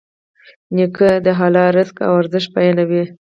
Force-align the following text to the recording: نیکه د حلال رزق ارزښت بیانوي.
نیکه 0.75 1.09
د 1.25 1.27
حلال 1.39 1.69
رزق 1.77 1.97
ارزښت 2.17 2.49
بیانوي. 2.55 3.03